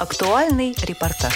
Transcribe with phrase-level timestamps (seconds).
[0.00, 1.34] Актуальный репортаж.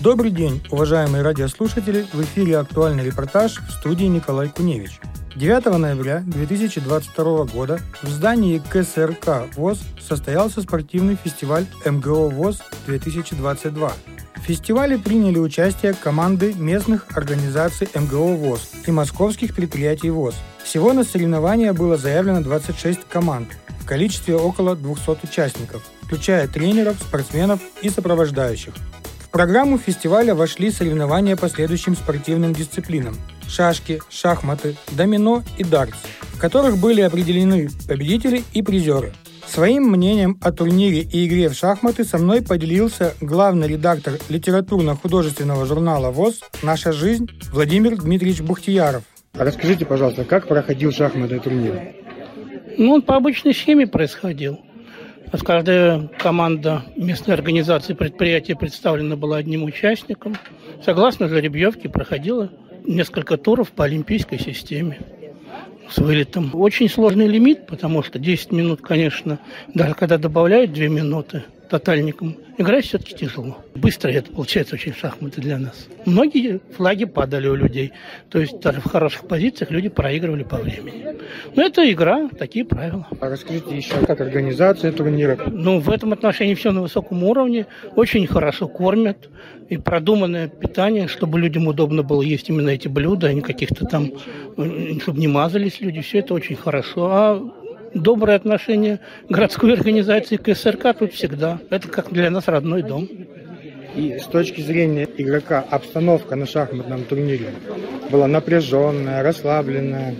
[0.00, 2.04] Добрый день, уважаемые радиослушатели!
[2.12, 4.98] В эфире актуальный репортаж в студии Николай Куневич.
[5.36, 13.92] 9 ноября 2022 года в здании КСРК ВОЗ состоялся спортивный фестиваль МГО ВОЗ-2022.
[14.34, 20.34] В фестивале приняли участие команды местных организаций МГО ВОЗ и московских предприятий ВОЗ.
[20.64, 23.46] Всего на соревнования было заявлено 26 команд
[23.90, 28.72] количестве около 200 участников, включая тренеров, спортсменов и сопровождающих.
[29.18, 33.16] В программу фестиваля вошли соревнования по следующим спортивным дисциплинам–
[33.48, 35.98] шашки, шахматы, домино и дартс,
[36.34, 39.12] в которых были определены победители и призеры.
[39.44, 46.12] Своим мнением о турнире и игре в шахматы со мной поделился главный редактор литературно-художественного журнала
[46.12, 49.02] ВОЗ «Наша жизнь» Владимир Дмитриевич Бухтияров.
[49.32, 51.94] Расскажите, пожалуйста, как проходил шахматный турнир?
[52.76, 54.60] Ну, он по обычной схеме происходил.
[55.44, 60.36] Каждая команда местной организации предприятия представлена была одним участником.
[60.84, 62.50] Согласно жеребьевке проходила
[62.84, 64.98] несколько туров по олимпийской системе
[65.88, 66.50] с вылетом.
[66.54, 69.38] Очень сложный лимит, потому что 10 минут, конечно,
[69.72, 72.36] даже когда добавляют 2 минуты, тотальником.
[72.58, 73.58] Играть все-таки тяжело.
[73.74, 75.88] Быстро это получается очень шахматы для нас.
[76.04, 77.92] Многие флаги падали у людей.
[78.28, 81.16] То есть даже в хороших позициях люди проигрывали по времени.
[81.54, 83.06] Но это игра, такие правила.
[83.20, 85.38] А расскажите еще, как организация турнира?
[85.46, 87.66] Ну, в этом отношении все на высоком уровне.
[87.94, 89.30] Очень хорошо кормят.
[89.68, 94.10] И продуманное питание, чтобы людям удобно было есть именно эти блюда, а не каких-то там,
[95.00, 96.00] чтобы не мазались люди.
[96.00, 97.08] Все это очень хорошо.
[97.12, 97.59] А
[97.94, 101.58] доброе отношение городской организации к СРК тут всегда.
[101.70, 103.08] Это как для нас родной дом.
[103.96, 107.50] И с точки зрения игрока обстановка на шахматном турнире
[108.10, 110.14] была напряженная, расслабленная.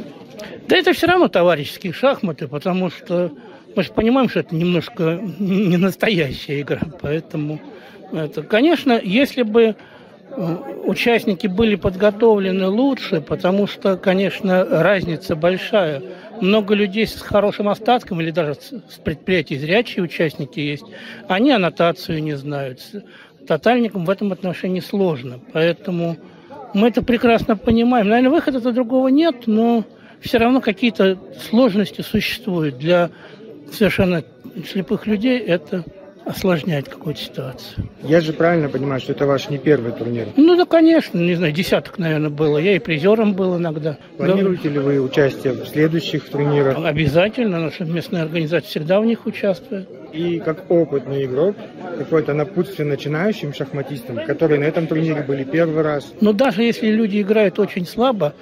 [0.66, 3.30] Да это все равно товарищеские шахматы, потому что
[3.76, 6.80] мы же понимаем, что это немножко не настоящая игра.
[7.00, 7.60] Поэтому
[8.12, 9.76] это, конечно, если бы
[10.84, 16.02] участники были подготовлены лучше, потому что, конечно, разница большая.
[16.40, 20.84] Много людей с хорошим остатком или даже с предприятий зрячие участники есть,
[21.28, 22.80] они аннотацию не знают.
[22.80, 23.02] С
[23.46, 25.40] тотальником в этом отношении сложно.
[25.52, 26.16] Поэтому
[26.74, 28.08] мы это прекрасно понимаем.
[28.08, 29.84] Наверное, выхода-то другого нет, но
[30.20, 31.18] все равно какие-то
[31.48, 32.78] сложности существуют.
[32.78, 33.10] Для
[33.72, 34.22] совершенно
[34.70, 35.84] слепых людей это
[36.30, 37.88] осложняет какую-то ситуацию.
[38.02, 40.28] Я же правильно понимаю, что это ваш не первый турнир?
[40.36, 42.58] Ну да, конечно, не знаю, десяток, наверное, было.
[42.58, 43.98] Я и призером был иногда.
[44.16, 44.74] Планируете да.
[44.74, 46.78] ли вы участие в следующих турнирах?
[46.84, 49.88] Обязательно, наша местная организация всегда в них участвует.
[50.12, 51.56] И как опытный игрок,
[51.98, 56.12] какое-то напутствие начинающим шахматистам, которые на этом турнире были первый раз?
[56.20, 58.34] Но даже если люди играют очень слабо,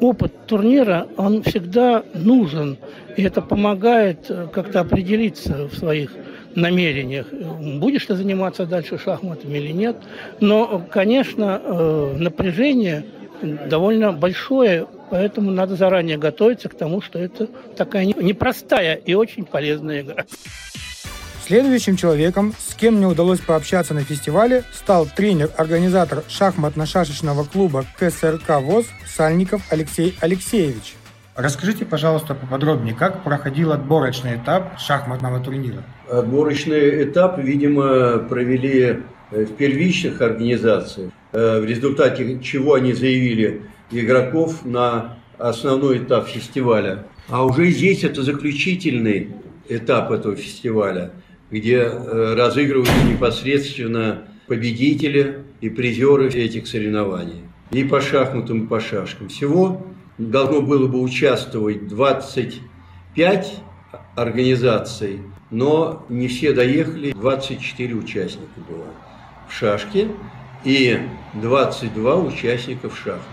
[0.00, 2.76] опыт турнира, он всегда нужен.
[3.16, 6.10] И это помогает э, как-то определиться в своих
[6.56, 9.96] намерениях, будешь ты заниматься дальше шахматами или нет.
[10.40, 13.04] Но, конечно, э, напряжение
[13.42, 20.00] довольно большое, поэтому надо заранее готовиться к тому, что это такая непростая и очень полезная
[20.00, 20.24] игра.
[21.46, 28.86] Следующим человеком, с кем мне удалось пообщаться на фестивале, стал тренер-организатор шахматно-шашечного клуба КСРК ВОЗ
[29.06, 30.96] Сальников Алексей Алексеевич.
[31.36, 35.84] Расскажите, пожалуйста, поподробнее, как проходил отборочный этап шахматного турнира?
[36.10, 43.60] Отборочный этап, видимо, провели э, в первичных организациях, э, в результате чего они заявили
[43.90, 47.04] игроков на основной этап фестиваля.
[47.28, 49.34] А уже здесь это заключительный
[49.68, 51.10] этап этого фестиваля,
[51.50, 57.42] где э, разыгрываются непосредственно победители и призеры этих соревнований.
[57.72, 59.28] И по шахматам, и по шашкам.
[59.28, 59.84] Всего
[60.18, 63.54] должно было бы участвовать 25
[64.14, 68.86] организаций, но не все доехали, 24 участника было
[69.48, 70.08] в шашке
[70.64, 71.00] и
[71.34, 73.26] 22 участника в шахматы.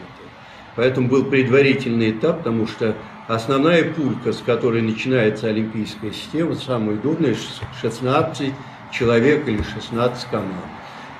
[0.75, 2.95] Поэтому был предварительный этап, потому что
[3.27, 7.35] основная пулька, с которой начинается олимпийская система, самая удобная,
[7.81, 8.53] 16
[8.91, 10.53] человек или 16 команд.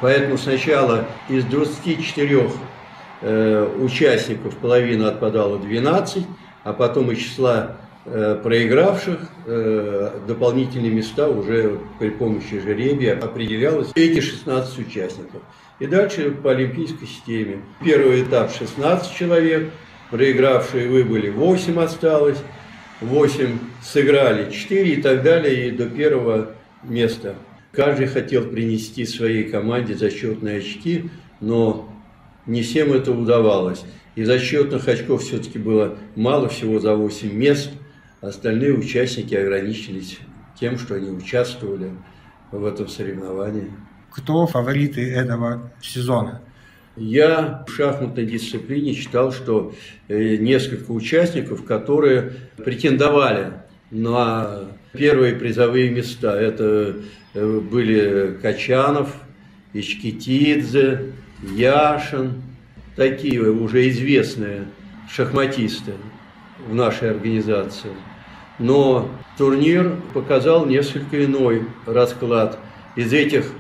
[0.02, 2.50] Поэтому сначала из 24
[3.26, 6.26] Э, участников половина отпадала 12,
[6.66, 14.20] а потом из числа э, проигравших э, дополнительные места уже при помощи жеребия определялось эти
[14.20, 15.42] 16 участников.
[15.80, 17.62] И дальше по олимпийской системе.
[17.82, 19.72] Первый этап 16 человек,
[20.12, 22.40] проигравшие выбыли 8 осталось,
[23.00, 26.52] 8 сыграли 4 и так далее, и до первого
[26.84, 27.36] места.
[27.72, 31.10] Каждый хотел принести своей команде зачетные очки,
[31.40, 31.93] но
[32.46, 33.84] не всем это удавалось.
[34.16, 37.72] И зачетных очков все-таки было мало, всего за 8 мест.
[38.22, 40.20] Остальные участники ограничились
[40.60, 41.92] тем, что они участвовали
[42.52, 43.72] в этом соревновании.
[44.12, 46.42] Кто фавориты этого сезона?
[46.96, 49.74] Я в шахматной дисциплине считал, что
[50.08, 53.54] э, несколько участников, которые претендовали
[53.90, 56.98] на первые призовые места, это
[57.34, 59.10] э, были Качанов,
[59.74, 61.14] Ичкитидзе,
[61.52, 62.42] Яшин,
[62.96, 64.66] такие уже известные
[65.10, 65.94] шахматисты
[66.68, 67.92] в нашей организации.
[68.60, 72.58] Но турнир показал несколько иной расклад.
[72.96, 73.52] Из этих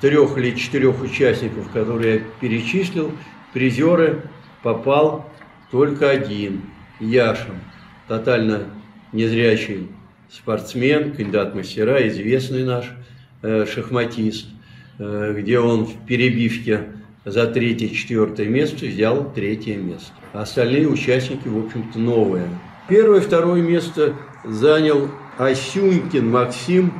[0.00, 3.12] трех или четырех участников, которые я перечислил,
[3.52, 4.22] призеры
[4.62, 5.28] попал
[5.70, 6.62] только один–
[7.00, 7.60] Яшин,
[8.08, 8.64] тотально
[9.12, 9.88] незрячий
[10.30, 12.86] спортсмен, кандидат мастера, известный наш
[13.42, 14.46] э, шахматист,
[14.98, 16.88] э, где он в перебивке
[17.30, 20.12] за третье-четвертое место взял третье место.
[20.32, 22.48] Остальные участники, в общем-то, новые.
[22.88, 24.14] Первое и второе место
[24.44, 26.92] занял Асюнькин Максим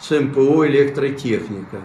[0.00, 1.78] с МПО «Электротехника»,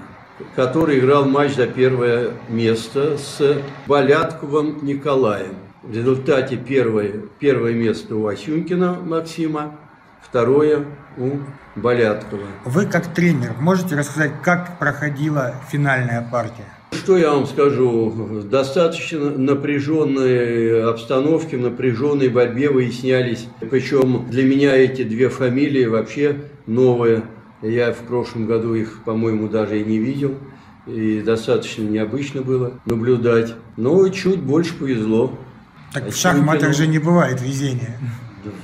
[0.56, 5.56] который играл матч за первое место с Балятковым Николаем.
[5.84, 9.76] В результате первое, первое место у Асюнькина Максима,
[10.22, 10.86] второе
[11.18, 11.32] у
[11.76, 12.44] Баляткова.
[12.66, 16.66] Вы как тренер можете рассказать, как проходила финальная партия?
[17.08, 18.10] Что я вам скажу?
[18.10, 23.48] В достаточно напряженной обстановке, в напряженной борьбе выяснялись.
[23.72, 27.24] Причем для меня эти две фамилии вообще новые.
[27.62, 30.36] Я в прошлом году их, по-моему, даже и не видел.
[30.86, 33.56] И достаточно необычно было наблюдать.
[33.78, 35.32] Но чуть больше повезло.
[35.94, 37.98] Так а в шахматах же не бывает везения.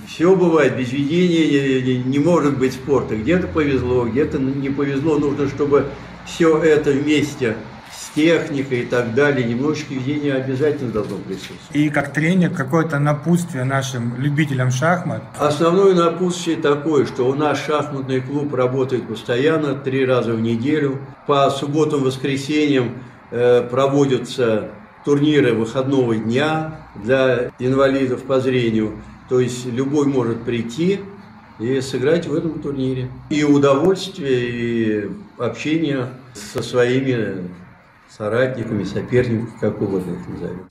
[0.06, 3.16] Все бывает, без везения не может быть спорта.
[3.16, 5.18] Где-то повезло, где-то не повезло.
[5.18, 5.86] Нужно, чтобы
[6.25, 7.56] все это вместе
[8.15, 11.74] техника и так далее, немножечко везения обязательно должно присутствовать.
[11.74, 15.24] И как тренер какое-то напутствие нашим любителям шахмат?
[15.38, 21.00] Основное напутствие такое, что у нас шахматный клуб работает постоянно, три раза в неделю.
[21.27, 22.92] По субботам, воскресеньям
[23.31, 24.69] э, проводятся
[25.06, 29.01] турниры выходного дня для инвалидов по зрению.
[29.30, 31.00] То есть любой может прийти
[31.59, 33.09] и сыграть в этом турнире.
[33.30, 37.48] И удовольствие, и общение со своими
[38.18, 40.69] соратниками, соперниками, как угодно их назовем.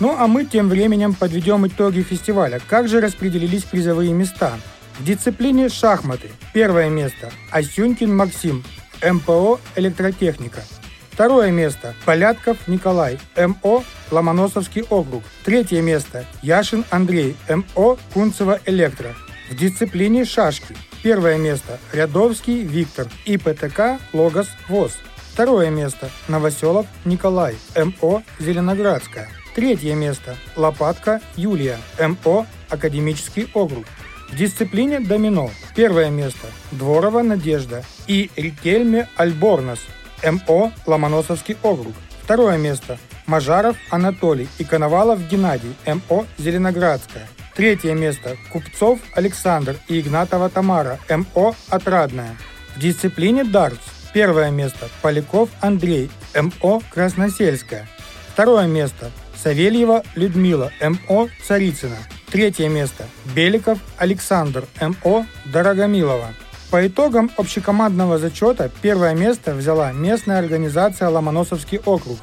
[0.00, 2.60] Ну а мы тем временем подведем итоги фестиваля.
[2.68, 4.54] Как же распределились призовые места?
[4.98, 8.62] В дисциплине шахматы первое место Асюнькин Максим,
[9.02, 10.62] МПО «Электротехника».
[11.10, 15.22] Второе место Полятков Николай, МО Ломоносовский округ.
[15.44, 19.14] Третье место Яшин Андрей, МО Кунцево Электро.
[19.50, 24.96] В дисциплине шашки первое место Рядовский Виктор, ИПТК Логос ВОЗ.
[25.32, 29.28] Второе место– Новоселов Николай, МО Зеленоградская.
[29.54, 33.86] Третье место– Лопатка Юлия, МО Академический округ.
[34.30, 39.80] В дисциплине домино первое место– Дворова Надежда и Рикельме Альборнос,
[40.22, 41.94] МО Ломоносовский округ.
[42.22, 47.28] Второе место– Мажаров Анатолий и Коновалов Геннадий, МО Зеленоградская.
[47.54, 52.36] Третье место– Купцов Александр и Игнатова Тамара, МО Отрадная.
[52.74, 57.86] В дисциплине дартс Первое место– Поляков Андрей, МО Красносельская.
[58.32, 59.12] Второе место–
[59.42, 61.96] Савельева Людмила, МО Царицына.
[62.30, 66.34] Третье место– Беликов Александр, МО Дорогомилова.
[66.70, 72.18] По итогам общекомандного зачета первое место взяла местная организация Ломоносовский округ,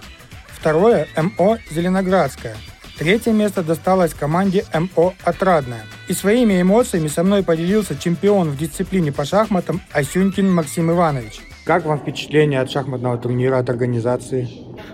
[0.48, 2.58] второе– МО Зеленоградская,
[2.98, 5.86] третье место досталось команде МО Отрадная.
[6.10, 11.42] И своими эмоциями со мной поделился чемпион в дисциплине по шахматам Асюнькин Максим Иванович.
[11.68, 14.48] Как вам впечатление от шахматного турнира, от организации?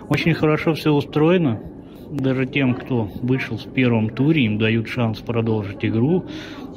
[0.10, 1.60] Очень хорошо все устроено.
[2.10, 6.26] Даже тем, кто вышел в первом туре, им дают шанс продолжить игру,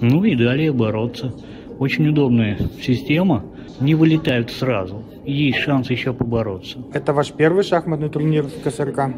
[0.02, 1.32] ну и далее бороться.
[1.78, 3.46] Очень удобная система,
[3.80, 5.02] не вылетают сразу.
[5.24, 6.78] Есть шанс еще побороться.
[6.92, 9.14] Это ваш первый шахматный турнир в КСРК?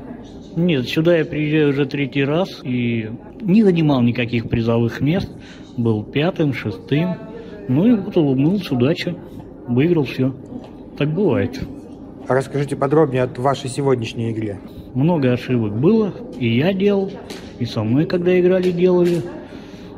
[0.54, 5.28] Нет, сюда я приезжаю уже третий раз и не занимал никаких призовых мест.
[5.76, 7.16] Был пятым, шестым.
[7.66, 9.16] Ну и вот улыбнулся, удача.
[9.68, 10.34] Выиграл все.
[10.96, 11.60] Так бывает.
[12.26, 14.58] А расскажите подробнее о вашей сегодняшней игре.
[14.94, 17.10] Много ошибок было, и я делал,
[17.58, 19.22] и со мной, когда играли, делали.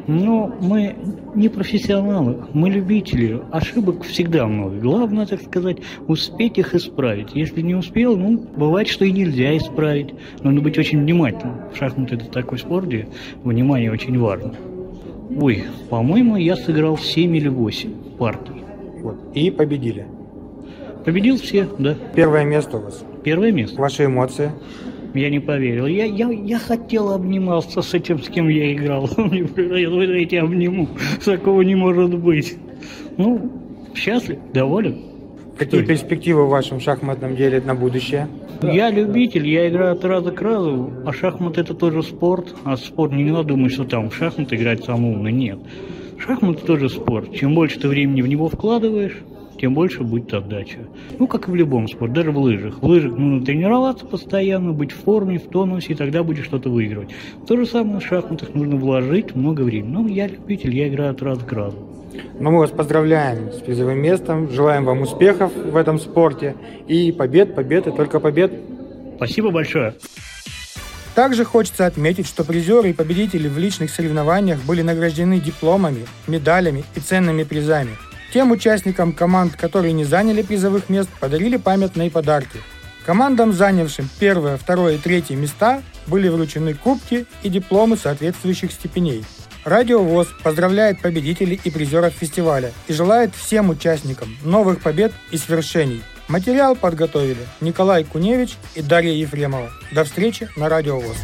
[0.06, 0.96] Но мы
[1.34, 3.40] не профессионалы, мы любители.
[3.52, 4.76] Ошибок всегда много.
[4.76, 7.28] Главное, так сказать, успеть их исправить.
[7.34, 10.14] Если не успел, ну, бывает, что и нельзя исправить.
[10.42, 11.56] Надо быть очень внимательным.
[11.74, 13.08] Шахматы– это такой спорт, где
[13.44, 14.54] внимание очень важно.
[15.40, 18.69] Ой, по-моему, я сыграл 7 или 8 партий.
[19.02, 19.16] Вот.
[19.34, 20.06] И победили.
[21.04, 21.96] Победил все, да.
[22.14, 23.04] Первое место у вас.
[23.24, 23.80] Первое место.
[23.80, 24.52] Ваши эмоции?
[25.14, 25.86] Я не поверил.
[25.86, 29.08] Я, я, я хотел обниматься с этим, с кем я играл.
[29.16, 30.88] Я обниму.
[31.24, 32.56] Такого не может быть.
[33.16, 33.50] Ну,
[33.94, 35.10] счастлив, доволен.
[35.58, 38.28] Какие перспективы в вашем шахматном деле на будущее?
[38.62, 43.12] Я любитель, я играю от раза к разу, а шахмат это тоже спорт, а спорт
[43.12, 45.58] не надо думать, что там в шахматы играть самый умный, нет.
[46.20, 47.34] Шахматы тоже спорт.
[47.34, 49.16] Чем больше ты времени в него вкладываешь,
[49.58, 50.80] тем больше будет отдача.
[51.18, 52.82] Ну, как и в любом спорте, даже в лыжах.
[52.82, 57.10] В лыжах нужно тренироваться постоянно, быть в форме, в тонусе, и тогда будешь что-то выигрывать.
[57.46, 59.92] То же самое в шахматах нужно вложить много времени.
[59.92, 61.76] Ну, я любитель, я играю от раза к разу.
[62.38, 66.54] Ну, мы вас поздравляем с призовым местом, желаем вам успехов в этом спорте
[66.86, 68.52] и побед, побед и только побед.
[69.16, 69.94] Спасибо большое.
[71.14, 77.00] Также хочется отметить, что призеры и победители в личных соревнованиях были награждены дипломами, медалями и
[77.00, 77.96] ценными призами.
[78.32, 82.60] Тем участникам команд, которые не заняли призовых мест, подарили памятные подарки.
[83.04, 89.24] Командам, занявшим первое, второе и третье места, были вручены кубки и дипломы соответствующих степеней.
[89.64, 96.02] Радио ВОЗ поздравляет победителей и призеров фестиваля и желает всем участникам новых побед и свершений.
[96.30, 99.72] Материал подготовили Николай Куневич и Дарья Ефремова.
[99.90, 101.16] До встречи на Радио ВОЗ.